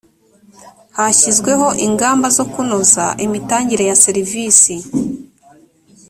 [0.97, 4.75] hashyizweho ingamba zo kunoza imitangire ya serivisi